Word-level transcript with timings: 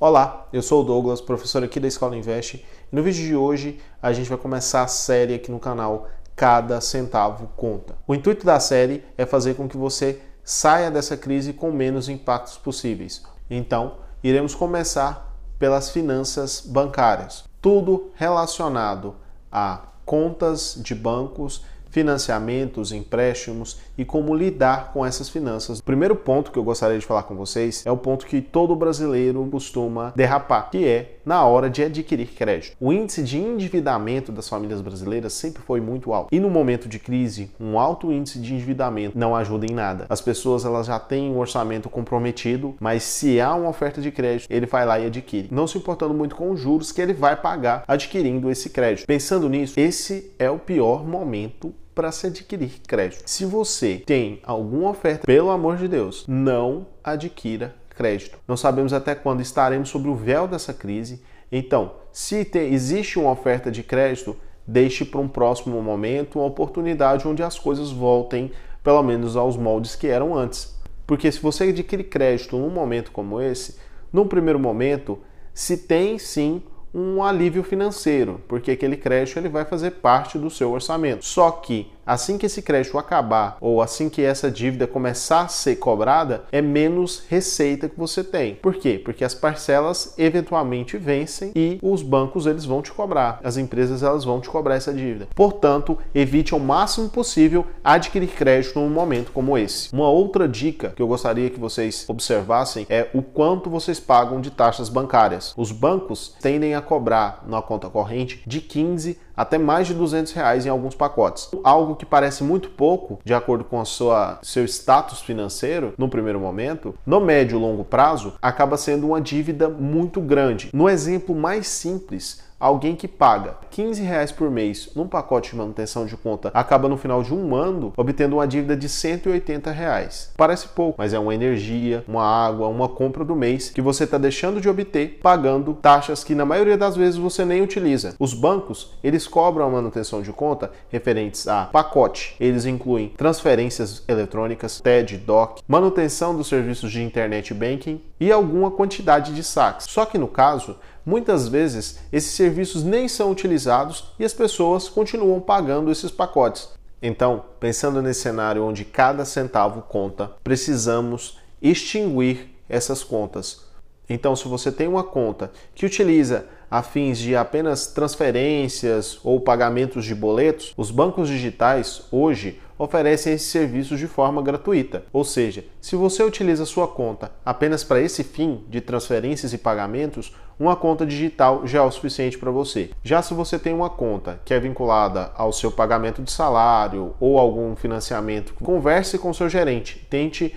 Olá, 0.00 0.46
eu 0.52 0.62
sou 0.62 0.82
o 0.82 0.84
Douglas, 0.84 1.20
professor 1.20 1.64
aqui 1.64 1.80
da 1.80 1.88
Escola 1.88 2.16
Invest, 2.16 2.64
no 2.92 3.02
vídeo 3.02 3.26
de 3.26 3.34
hoje 3.34 3.80
a 4.00 4.12
gente 4.12 4.28
vai 4.28 4.38
começar 4.38 4.84
a 4.84 4.86
série 4.86 5.34
aqui 5.34 5.50
no 5.50 5.58
canal 5.58 6.06
Cada 6.36 6.80
Centavo 6.80 7.48
Conta. 7.56 7.96
O 8.06 8.14
intuito 8.14 8.46
da 8.46 8.60
série 8.60 9.04
é 9.16 9.26
fazer 9.26 9.54
com 9.54 9.68
que 9.68 9.76
você 9.76 10.22
saia 10.44 10.88
dessa 10.88 11.16
crise 11.16 11.52
com 11.52 11.72
menos 11.72 12.08
impactos 12.08 12.56
possíveis. 12.56 13.24
Então, 13.50 13.96
iremos 14.22 14.54
começar 14.54 15.36
pelas 15.58 15.90
finanças 15.90 16.60
bancárias. 16.60 17.42
Tudo 17.60 18.12
relacionado 18.14 19.16
a 19.50 19.82
contas 20.04 20.78
de 20.80 20.94
bancos 20.94 21.64
financiamentos, 21.90 22.92
empréstimos 22.92 23.78
e 23.96 24.04
como 24.04 24.34
lidar 24.34 24.92
com 24.92 25.04
essas 25.04 25.28
finanças. 25.28 25.78
O 25.78 25.84
primeiro 25.84 26.14
ponto 26.14 26.50
que 26.50 26.58
eu 26.58 26.64
gostaria 26.64 26.98
de 26.98 27.06
falar 27.06 27.24
com 27.24 27.34
vocês 27.34 27.84
é 27.86 27.90
o 27.90 27.96
ponto 27.96 28.26
que 28.26 28.40
todo 28.40 28.74
brasileiro 28.76 29.46
costuma 29.50 30.12
derrapar, 30.14 30.70
que 30.70 30.86
é 30.86 31.18
na 31.24 31.44
hora 31.44 31.68
de 31.68 31.82
adquirir 31.82 32.28
crédito. 32.28 32.76
O 32.80 32.92
índice 32.92 33.22
de 33.22 33.38
endividamento 33.38 34.32
das 34.32 34.48
famílias 34.48 34.80
brasileiras 34.80 35.32
sempre 35.34 35.62
foi 35.62 35.80
muito 35.80 36.12
alto. 36.12 36.34
E 36.34 36.40
no 36.40 36.48
momento 36.48 36.88
de 36.88 36.98
crise, 36.98 37.50
um 37.60 37.78
alto 37.78 38.10
índice 38.10 38.38
de 38.38 38.54
endividamento 38.54 39.18
não 39.18 39.36
ajuda 39.36 39.66
em 39.66 39.74
nada. 39.74 40.06
As 40.08 40.20
pessoas 40.20 40.64
elas 40.64 40.86
já 40.86 40.98
têm 40.98 41.30
um 41.30 41.38
orçamento 41.38 41.90
comprometido, 41.90 42.74
mas 42.80 43.02
se 43.02 43.40
há 43.40 43.54
uma 43.54 43.68
oferta 43.68 44.00
de 44.00 44.10
crédito, 44.10 44.50
ele 44.50 44.66
vai 44.66 44.86
lá 44.86 44.98
e 44.98 45.06
adquire, 45.06 45.48
não 45.50 45.66
se 45.66 45.76
importando 45.76 46.14
muito 46.14 46.34
com 46.34 46.50
os 46.50 46.60
juros 46.60 46.92
que 46.92 47.00
ele 47.00 47.12
vai 47.12 47.36
pagar 47.36 47.84
adquirindo 47.86 48.50
esse 48.50 48.70
crédito. 48.70 49.06
Pensando 49.06 49.48
nisso, 49.48 49.78
esse 49.78 50.32
é 50.38 50.50
o 50.50 50.58
pior 50.58 51.06
momento 51.06 51.74
para 51.98 52.12
se 52.12 52.28
adquirir 52.28 52.80
crédito. 52.86 53.24
Se 53.26 53.44
você 53.44 54.00
tem 54.06 54.38
alguma 54.44 54.90
oferta, 54.90 55.26
pelo 55.26 55.50
amor 55.50 55.76
de 55.76 55.88
Deus, 55.88 56.24
não 56.28 56.86
adquira 57.02 57.74
crédito. 57.88 58.38
Não 58.46 58.56
sabemos 58.56 58.92
até 58.92 59.16
quando 59.16 59.40
estaremos 59.40 59.88
sobre 59.88 60.08
o 60.08 60.14
véu 60.14 60.46
dessa 60.46 60.72
crise. 60.72 61.20
Então, 61.50 61.94
se 62.12 62.44
te, 62.44 62.60
existe 62.60 63.18
uma 63.18 63.32
oferta 63.32 63.68
de 63.68 63.82
crédito, 63.82 64.36
deixe 64.64 65.04
para 65.04 65.18
um 65.18 65.26
próximo 65.26 65.82
momento 65.82 66.38
uma 66.38 66.46
oportunidade 66.46 67.26
onde 67.26 67.42
as 67.42 67.58
coisas 67.58 67.90
voltem 67.90 68.52
pelo 68.84 69.02
menos 69.02 69.34
aos 69.34 69.56
moldes 69.56 69.96
que 69.96 70.06
eram 70.06 70.36
antes. 70.36 70.78
Porque 71.04 71.32
se 71.32 71.40
você 71.40 71.64
adquire 71.64 72.04
crédito 72.04 72.56
num 72.56 72.70
momento 72.70 73.10
como 73.10 73.40
esse, 73.40 73.76
num 74.12 74.28
primeiro 74.28 74.60
momento, 74.60 75.18
se 75.52 75.76
tem 75.76 76.16
sim 76.16 76.62
um 76.98 77.22
alívio 77.22 77.62
financeiro, 77.62 78.40
porque 78.48 78.72
aquele 78.72 78.96
crédito 78.96 79.38
ele 79.38 79.48
vai 79.48 79.64
fazer 79.64 79.92
parte 79.92 80.36
do 80.36 80.50
seu 80.50 80.72
orçamento. 80.72 81.24
Só 81.24 81.50
que 81.50 81.86
assim 82.08 82.38
que 82.38 82.46
esse 82.46 82.62
crédito 82.62 82.96
acabar 82.96 83.58
ou 83.60 83.82
assim 83.82 84.08
que 84.08 84.22
essa 84.22 84.50
dívida 84.50 84.86
começar 84.86 85.42
a 85.42 85.48
ser 85.48 85.76
cobrada, 85.76 86.44
é 86.50 86.62
menos 86.62 87.22
receita 87.28 87.88
que 87.88 87.98
você 87.98 88.24
tem. 88.24 88.54
Por 88.54 88.74
quê? 88.76 89.00
Porque 89.04 89.24
as 89.24 89.34
parcelas 89.34 90.14
eventualmente 90.16 90.96
vencem 90.96 91.52
e 91.54 91.78
os 91.82 92.02
bancos 92.02 92.46
eles 92.46 92.64
vão 92.64 92.80
te 92.80 92.92
cobrar, 92.92 93.40
as 93.44 93.56
empresas 93.56 94.02
elas 94.02 94.24
vão 94.24 94.40
te 94.40 94.48
cobrar 94.48 94.76
essa 94.76 94.92
dívida. 94.92 95.28
Portanto, 95.34 95.98
evite 96.14 96.54
ao 96.54 96.60
máximo 96.60 97.08
possível 97.08 97.66
adquirir 97.84 98.28
crédito 98.28 98.78
num 98.78 98.88
momento 98.88 99.30
como 99.32 99.58
esse. 99.58 99.92
Uma 99.92 100.08
outra 100.08 100.48
dica 100.48 100.92
que 100.96 101.02
eu 101.02 101.06
gostaria 101.06 101.50
que 101.50 101.60
vocês 101.60 102.06
observassem 102.08 102.86
é 102.88 103.08
o 103.12 103.22
quanto 103.22 103.68
vocês 103.68 104.00
pagam 104.00 104.40
de 104.40 104.50
taxas 104.50 104.88
bancárias. 104.88 105.52
Os 105.56 105.70
bancos 105.70 106.34
tendem 106.40 106.74
a 106.74 106.80
cobrar 106.80 107.44
na 107.46 107.60
conta 107.60 107.90
corrente 107.90 108.42
de 108.46 108.60
15 108.60 109.18
até 109.38 109.56
mais 109.56 109.86
de 109.86 109.94
200 109.94 110.32
reais 110.32 110.66
em 110.66 110.68
alguns 110.68 110.96
pacotes. 110.96 111.48
Algo 111.62 111.94
que 111.94 112.04
parece 112.04 112.42
muito 112.42 112.70
pouco, 112.70 113.20
de 113.24 113.32
acordo 113.32 113.62
com 113.62 113.80
a 113.80 113.84
sua, 113.84 114.40
seu 114.42 114.64
status 114.64 115.20
financeiro, 115.20 115.94
no 115.96 116.08
primeiro 116.08 116.40
momento, 116.40 116.92
no 117.06 117.20
médio 117.20 117.56
e 117.56 117.60
longo 117.60 117.84
prazo, 117.84 118.34
acaba 118.42 118.76
sendo 118.76 119.06
uma 119.06 119.20
dívida 119.20 119.68
muito 119.68 120.20
grande. 120.20 120.70
No 120.72 120.88
exemplo 120.88 121.36
mais 121.36 121.68
simples, 121.68 122.42
alguém 122.58 122.96
que 122.96 123.06
paga 123.06 123.56
15 123.70 124.02
reais 124.02 124.32
por 124.32 124.50
mês 124.50 124.90
num 124.94 125.06
pacote 125.06 125.50
de 125.50 125.56
manutenção 125.56 126.06
de 126.06 126.16
conta 126.16 126.50
acaba 126.52 126.88
no 126.88 126.96
final 126.96 127.22
de 127.22 127.32
um 127.32 127.54
ano 127.54 127.92
obtendo 127.96 128.36
uma 128.36 128.46
dívida 128.46 128.76
de 128.76 128.88
180 128.88 129.70
reais. 129.70 130.32
Parece 130.36 130.68
pouco, 130.68 130.96
mas 130.98 131.14
é 131.14 131.18
uma 131.18 131.34
energia, 131.34 132.04
uma 132.08 132.24
água, 132.24 132.68
uma 132.68 132.88
compra 132.88 133.24
do 133.24 133.36
mês 133.36 133.70
que 133.70 133.80
você 133.80 134.04
está 134.04 134.18
deixando 134.18 134.60
de 134.60 134.68
obter 134.68 135.20
pagando 135.22 135.74
taxas 135.74 136.24
que 136.24 136.34
na 136.34 136.44
maioria 136.44 136.76
das 136.76 136.96
vezes 136.96 137.16
você 137.16 137.44
nem 137.44 137.62
utiliza. 137.62 138.14
Os 138.18 138.34
bancos 138.34 138.96
eles 139.02 139.26
cobram 139.26 139.66
a 139.66 139.70
manutenção 139.70 140.22
de 140.22 140.32
conta 140.32 140.70
referentes 140.88 141.46
a 141.46 141.66
pacote. 141.66 142.34
Eles 142.40 142.66
incluem 142.66 143.10
transferências 143.16 144.02
eletrônicas, 144.08 144.80
TED, 144.80 145.18
DOC, 145.18 145.62
manutenção 145.66 146.36
dos 146.36 146.48
serviços 146.48 146.90
de 146.90 147.02
internet 147.02 147.54
banking 147.54 148.00
e 148.20 148.32
alguma 148.32 148.70
quantidade 148.70 149.34
de 149.34 149.42
saques. 149.44 149.86
Só 149.88 150.04
que 150.04 150.18
no 150.18 150.28
caso 150.28 150.76
Muitas 151.08 151.48
vezes 151.48 152.00
esses 152.12 152.32
serviços 152.32 152.84
nem 152.84 153.08
são 153.08 153.30
utilizados 153.30 154.12
e 154.18 154.26
as 154.26 154.34
pessoas 154.34 154.90
continuam 154.90 155.40
pagando 155.40 155.90
esses 155.90 156.10
pacotes. 156.10 156.68
Então, 157.00 157.46
pensando 157.58 158.02
nesse 158.02 158.20
cenário 158.20 158.62
onde 158.62 158.84
cada 158.84 159.24
centavo 159.24 159.80
conta, 159.80 160.32
precisamos 160.44 161.38
extinguir 161.62 162.54
essas 162.68 163.02
contas. 163.02 163.64
Então, 164.06 164.36
se 164.36 164.46
você 164.46 164.70
tem 164.70 164.86
uma 164.86 165.02
conta 165.02 165.50
que 165.74 165.86
utiliza 165.86 166.44
a 166.70 166.82
fins 166.82 167.16
de 167.16 167.34
apenas 167.34 167.86
transferências 167.86 169.18
ou 169.24 169.40
pagamentos 169.40 170.04
de 170.04 170.14
boletos, 170.14 170.74
os 170.76 170.90
bancos 170.90 171.30
digitais 171.30 172.02
hoje 172.12 172.60
oferecem 172.78 173.32
esses 173.32 173.48
serviços 173.48 173.98
de 173.98 174.06
forma 174.06 174.40
gratuita. 174.40 175.04
Ou 175.12 175.24
seja, 175.24 175.64
se 175.80 175.96
você 175.96 176.22
utiliza 176.22 176.64
sua 176.64 176.86
conta 176.86 177.32
apenas 177.44 177.82
para 177.82 178.00
esse 178.00 178.22
fim 178.22 178.64
de 178.68 178.80
transferências 178.80 179.52
e 179.52 179.58
pagamentos, 179.58 180.32
uma 180.58 180.74
conta 180.74 181.06
digital 181.06 181.66
já 181.66 181.78
é 181.78 181.82
o 181.82 181.90
suficiente 181.90 182.38
para 182.38 182.50
você. 182.50 182.90
Já 183.02 183.22
se 183.22 183.34
você 183.34 183.58
tem 183.58 183.74
uma 183.74 183.90
conta 183.90 184.40
que 184.44 184.52
é 184.52 184.60
vinculada 184.60 185.30
ao 185.36 185.52
seu 185.52 185.70
pagamento 185.70 186.22
de 186.22 186.30
salário 186.30 187.14
ou 187.20 187.38
algum 187.38 187.76
financiamento, 187.76 188.54
converse 188.54 189.18
com 189.18 189.32
seu 189.32 189.48
gerente, 189.48 190.06
tente 190.10 190.54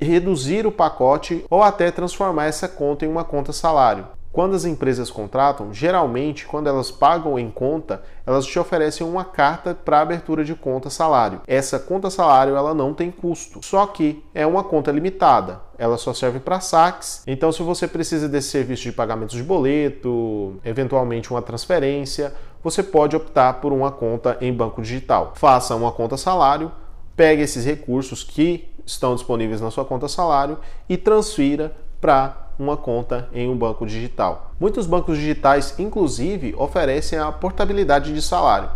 reduzir 0.00 0.66
o 0.66 0.72
pacote 0.72 1.44
ou 1.48 1.62
até 1.62 1.90
transformar 1.90 2.46
essa 2.46 2.68
conta 2.68 3.04
em 3.04 3.08
uma 3.08 3.24
conta 3.24 3.52
salário. 3.52 4.06
Quando 4.34 4.56
as 4.56 4.64
empresas 4.64 5.12
contratam, 5.12 5.72
geralmente, 5.72 6.44
quando 6.44 6.66
elas 6.66 6.90
pagam 6.90 7.38
em 7.38 7.48
conta, 7.48 8.02
elas 8.26 8.44
te 8.44 8.58
oferecem 8.58 9.06
uma 9.06 9.24
carta 9.24 9.76
para 9.76 10.00
abertura 10.00 10.44
de 10.44 10.56
conta 10.56 10.90
salário. 10.90 11.42
Essa 11.46 11.78
conta 11.78 12.10
salário 12.10 12.56
ela 12.56 12.74
não 12.74 12.92
tem 12.92 13.12
custo, 13.12 13.64
só 13.64 13.86
que 13.86 14.24
é 14.34 14.44
uma 14.44 14.64
conta 14.64 14.90
limitada. 14.90 15.60
Ela 15.78 15.96
só 15.96 16.12
serve 16.12 16.40
para 16.40 16.58
saques. 16.58 17.22
Então, 17.28 17.52
se 17.52 17.62
você 17.62 17.86
precisa 17.86 18.28
desse 18.28 18.48
serviço 18.48 18.82
de 18.82 18.90
pagamento 18.90 19.36
de 19.36 19.42
boleto, 19.44 20.56
eventualmente 20.64 21.30
uma 21.30 21.40
transferência, 21.40 22.34
você 22.60 22.82
pode 22.82 23.14
optar 23.14 23.60
por 23.60 23.72
uma 23.72 23.92
conta 23.92 24.36
em 24.40 24.52
banco 24.52 24.82
digital. 24.82 25.32
Faça 25.36 25.76
uma 25.76 25.92
conta 25.92 26.16
salário, 26.16 26.72
pegue 27.14 27.42
esses 27.42 27.64
recursos 27.64 28.24
que 28.24 28.68
estão 28.84 29.14
disponíveis 29.14 29.60
na 29.60 29.70
sua 29.70 29.84
conta 29.84 30.08
salário 30.08 30.58
e 30.88 30.96
transfira 30.96 31.72
para 32.00 32.43
uma 32.58 32.76
conta 32.76 33.28
em 33.32 33.48
um 33.48 33.56
banco 33.56 33.86
digital. 33.86 34.54
Muitos 34.58 34.86
bancos 34.86 35.18
digitais, 35.18 35.74
inclusive, 35.78 36.54
oferecem 36.56 37.18
a 37.18 37.30
portabilidade 37.32 38.12
de 38.12 38.22
salário. 38.22 38.70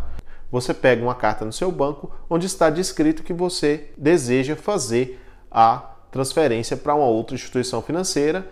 Você 0.51 0.73
pega 0.73 1.03
uma 1.03 1.15
carta 1.15 1.45
no 1.45 1.53
seu 1.53 1.71
banco 1.71 2.11
onde 2.29 2.47
está 2.47 2.71
descrito 2.71 3.23
que 3.23 3.33
você 3.33 3.91
deseja 3.97 4.57
fazer 4.57 5.21
a 5.51 5.95
transferência 6.11 6.77
para 6.77 6.95
uma 6.95 7.07
outra 7.07 7.35
instituição 7.35 7.83
financeira, 7.83 8.49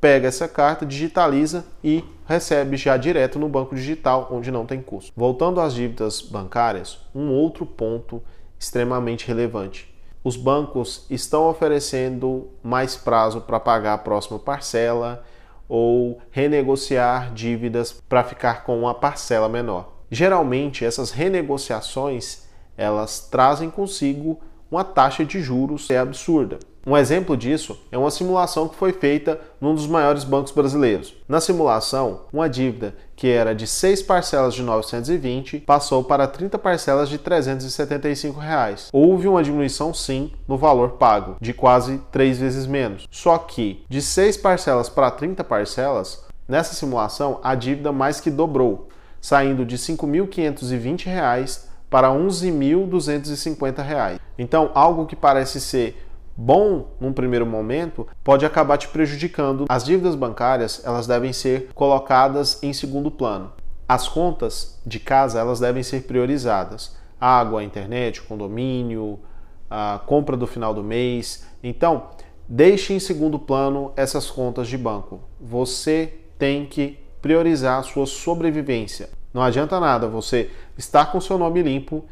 pega 0.00 0.28
essa 0.28 0.46
carta, 0.46 0.86
digitaliza 0.86 1.64
e 1.82 2.04
recebe 2.26 2.76
já 2.76 2.96
direto 2.96 3.38
no 3.38 3.48
banco 3.48 3.74
digital, 3.74 4.28
onde 4.30 4.50
não 4.50 4.66
tem 4.66 4.80
custo. 4.80 5.12
Voltando 5.16 5.60
às 5.60 5.74
dívidas 5.74 6.20
bancárias, 6.20 6.98
um 7.14 7.30
outro 7.30 7.64
ponto 7.64 8.22
extremamente 8.58 9.26
relevante 9.26 9.97
os 10.22 10.36
bancos 10.36 11.06
estão 11.08 11.48
oferecendo 11.48 12.48
mais 12.62 12.96
prazo 12.96 13.40
para 13.40 13.60
pagar 13.60 13.94
a 13.94 13.98
próxima 13.98 14.38
parcela 14.38 15.24
ou 15.68 16.20
renegociar 16.30 17.32
dívidas 17.32 17.92
para 17.92 18.24
ficar 18.24 18.64
com 18.64 18.80
uma 18.80 18.94
parcela 18.94 19.48
menor. 19.48 19.92
Geralmente 20.10 20.84
essas 20.84 21.10
renegociações 21.10 22.46
elas 22.76 23.20
trazem 23.30 23.70
consigo 23.70 24.40
uma 24.70 24.84
taxa 24.84 25.24
de 25.24 25.40
juros 25.40 25.90
é 25.90 25.98
absurda. 25.98 26.58
Um 26.88 26.96
exemplo 26.96 27.36
disso 27.36 27.78
é 27.92 27.98
uma 27.98 28.10
simulação 28.10 28.66
que 28.66 28.74
foi 28.74 28.94
feita 28.94 29.38
num 29.60 29.74
dos 29.74 29.86
maiores 29.86 30.24
bancos 30.24 30.52
brasileiros. 30.52 31.14
Na 31.28 31.38
simulação, 31.38 32.22
uma 32.32 32.48
dívida 32.48 32.94
que 33.14 33.28
era 33.28 33.54
de 33.54 33.66
6 33.66 34.04
parcelas 34.04 34.54
de 34.54 34.62
920 34.62 35.58
passou 35.58 36.02
para 36.02 36.26
30 36.26 36.58
parcelas 36.58 37.10
de 37.10 37.18
375 37.18 38.40
reais. 38.40 38.88
Houve 38.90 39.28
uma 39.28 39.42
diminuição 39.42 39.92
sim 39.92 40.32
no 40.48 40.56
valor 40.56 40.92
pago, 40.92 41.36
de 41.38 41.52
quase 41.52 42.00
3 42.10 42.38
vezes 42.38 42.66
menos. 42.66 43.06
Só 43.10 43.36
que 43.36 43.84
de 43.86 44.00
6 44.00 44.38
parcelas 44.38 44.88
para 44.88 45.10
30 45.10 45.44
parcelas, 45.44 46.24
nessa 46.48 46.72
simulação 46.72 47.38
a 47.44 47.54
dívida 47.54 47.92
mais 47.92 48.18
que 48.18 48.30
dobrou, 48.30 48.88
saindo 49.20 49.66
de 49.66 49.76
R$ 49.76 49.82
5.520 49.82 51.68
para 51.90 52.08
R$ 52.08 52.18
11.250. 52.18 54.18
Então, 54.38 54.70
algo 54.74 55.04
que 55.04 55.16
parece 55.16 55.60
ser 55.60 56.07
bom 56.38 56.94
num 57.00 57.12
primeiro 57.12 57.44
momento, 57.44 58.06
pode 58.22 58.46
acabar 58.46 58.78
te 58.78 58.86
prejudicando. 58.86 59.64
As 59.68 59.84
dívidas 59.84 60.14
bancárias, 60.14 60.80
elas 60.84 61.04
devem 61.04 61.32
ser 61.32 61.70
colocadas 61.74 62.62
em 62.62 62.72
segundo 62.72 63.10
plano. 63.10 63.52
As 63.88 64.06
contas 64.06 64.80
de 64.86 65.00
casa, 65.00 65.40
elas 65.40 65.58
devem 65.58 65.82
ser 65.82 66.04
priorizadas. 66.04 66.96
Água, 67.20 67.64
internet, 67.64 68.22
condomínio, 68.22 69.18
a 69.68 70.00
compra 70.06 70.36
do 70.36 70.46
final 70.46 70.72
do 70.72 70.84
mês. 70.84 71.44
Então, 71.60 72.10
deixe 72.48 72.92
em 72.92 73.00
segundo 73.00 73.36
plano 73.40 73.92
essas 73.96 74.30
contas 74.30 74.68
de 74.68 74.78
banco. 74.78 75.20
Você 75.40 76.20
tem 76.38 76.66
que 76.66 77.00
priorizar 77.20 77.80
a 77.80 77.82
sua 77.82 78.06
sobrevivência. 78.06 79.10
Não 79.34 79.42
adianta 79.42 79.80
nada 79.80 80.06
você 80.06 80.50
estar 80.76 81.10
com 81.10 81.20
seu 81.20 81.36
nome 81.36 81.62
limpo 81.62 82.04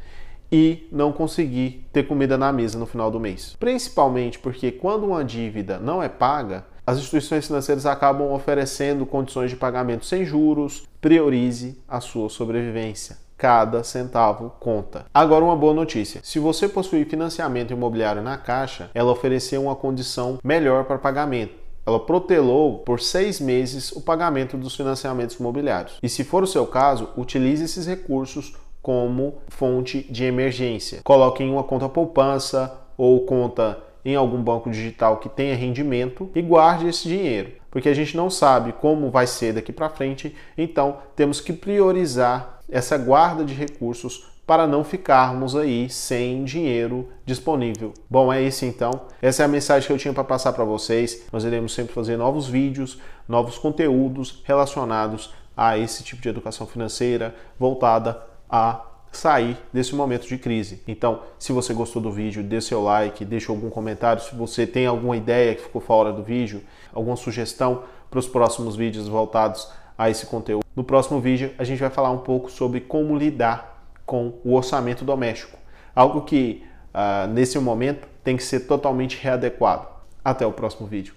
e 0.50 0.88
não 0.92 1.12
conseguir 1.12 1.86
ter 1.92 2.06
comida 2.06 2.36
na 2.38 2.52
mesa 2.52 2.78
no 2.78 2.86
final 2.86 3.10
do 3.10 3.20
mês. 3.20 3.56
Principalmente 3.58 4.38
porque 4.38 4.70
quando 4.70 5.06
uma 5.06 5.24
dívida 5.24 5.78
não 5.78 6.02
é 6.02 6.08
paga, 6.08 6.64
as 6.86 6.98
instituições 6.98 7.46
financeiras 7.46 7.84
acabam 7.84 8.32
oferecendo 8.32 9.04
condições 9.04 9.50
de 9.50 9.56
pagamento 9.56 10.06
sem 10.06 10.24
juros. 10.24 10.84
Priorize 11.00 11.82
a 11.88 12.00
sua 12.00 12.28
sobrevivência. 12.28 13.18
Cada 13.36 13.82
centavo 13.82 14.54
conta. 14.60 15.04
Agora, 15.12 15.44
uma 15.44 15.56
boa 15.56 15.74
notícia: 15.74 16.20
se 16.22 16.38
você 16.38 16.68
possui 16.68 17.04
financiamento 17.04 17.72
imobiliário 17.72 18.22
na 18.22 18.38
Caixa, 18.38 18.90
ela 18.94 19.12
ofereceu 19.12 19.64
uma 19.64 19.76
condição 19.76 20.38
melhor 20.42 20.84
para 20.84 20.96
pagamento 20.96 21.66
ela 21.86 22.00
protelou 22.00 22.80
por 22.80 23.00
seis 23.00 23.40
meses 23.40 23.92
o 23.92 24.00
pagamento 24.00 24.56
dos 24.56 24.74
financiamentos 24.74 25.36
imobiliários. 25.36 25.98
E 26.02 26.08
se 26.08 26.24
for 26.24 26.42
o 26.42 26.46
seu 26.46 26.66
caso, 26.66 27.10
utilize 27.16 27.62
esses 27.62 27.86
recursos 27.86 28.54
como 28.86 29.38
fonte 29.48 30.06
de 30.08 30.22
emergência. 30.22 31.00
Coloque 31.02 31.42
em 31.42 31.50
uma 31.50 31.64
conta 31.64 31.88
poupança 31.88 32.72
ou 32.96 33.26
conta 33.26 33.82
em 34.04 34.14
algum 34.14 34.40
banco 34.40 34.70
digital 34.70 35.16
que 35.16 35.28
tenha 35.28 35.56
rendimento 35.56 36.30
e 36.36 36.40
guarde 36.40 36.86
esse 36.86 37.08
dinheiro, 37.08 37.50
porque 37.68 37.88
a 37.88 37.94
gente 37.94 38.16
não 38.16 38.30
sabe 38.30 38.72
como 38.74 39.10
vai 39.10 39.26
ser 39.26 39.54
daqui 39.54 39.72
para 39.72 39.90
frente, 39.90 40.36
então 40.56 40.98
temos 41.16 41.40
que 41.40 41.52
priorizar 41.52 42.60
essa 42.70 42.96
guarda 42.96 43.44
de 43.44 43.54
recursos 43.54 44.28
para 44.46 44.68
não 44.68 44.84
ficarmos 44.84 45.56
aí 45.56 45.90
sem 45.90 46.44
dinheiro 46.44 47.08
disponível. 47.24 47.92
Bom, 48.08 48.32
é 48.32 48.40
isso 48.40 48.64
então. 48.64 48.92
Essa 49.20 49.42
é 49.42 49.46
a 49.46 49.48
mensagem 49.48 49.84
que 49.84 49.92
eu 49.92 49.98
tinha 49.98 50.14
para 50.14 50.22
passar 50.22 50.52
para 50.52 50.62
vocês. 50.62 51.26
Nós 51.32 51.42
iremos 51.42 51.74
sempre 51.74 51.92
fazer 51.92 52.16
novos 52.16 52.46
vídeos, 52.46 53.00
novos 53.28 53.58
conteúdos 53.58 54.44
relacionados 54.44 55.34
a 55.56 55.76
esse 55.76 56.04
tipo 56.04 56.22
de 56.22 56.28
educação 56.28 56.68
financeira 56.68 57.34
voltada 57.58 58.35
a 58.50 58.84
sair 59.12 59.56
desse 59.72 59.94
momento 59.94 60.26
de 60.26 60.38
crise. 60.38 60.82
Então, 60.86 61.22
se 61.38 61.52
você 61.52 61.72
gostou 61.72 62.02
do 62.02 62.12
vídeo, 62.12 62.42
dê 62.42 62.60
seu 62.60 62.82
like, 62.82 63.24
deixe 63.24 63.50
algum 63.50 63.70
comentário. 63.70 64.22
Se 64.22 64.34
você 64.34 64.66
tem 64.66 64.86
alguma 64.86 65.16
ideia 65.16 65.54
que 65.54 65.62
ficou 65.62 65.80
fora 65.80 66.12
do 66.12 66.22
vídeo, 66.22 66.62
alguma 66.92 67.16
sugestão 67.16 67.82
para 68.10 68.18
os 68.18 68.28
próximos 68.28 68.76
vídeos 68.76 69.08
voltados 69.08 69.70
a 69.96 70.10
esse 70.10 70.26
conteúdo. 70.26 70.64
No 70.74 70.84
próximo 70.84 71.20
vídeo, 71.20 71.52
a 71.58 71.64
gente 71.64 71.78
vai 71.80 71.90
falar 71.90 72.10
um 72.10 72.18
pouco 72.18 72.50
sobre 72.50 72.80
como 72.80 73.16
lidar 73.16 73.90
com 74.04 74.34
o 74.44 74.54
orçamento 74.54 75.04
doméstico, 75.04 75.58
algo 75.94 76.22
que 76.22 76.62
uh, 76.94 77.26
nesse 77.28 77.58
momento 77.58 78.06
tem 78.22 78.36
que 78.36 78.42
ser 78.42 78.60
totalmente 78.60 79.18
readequado. 79.20 79.88
Até 80.24 80.44
o 80.44 80.52
próximo 80.52 80.86
vídeo. 80.86 81.14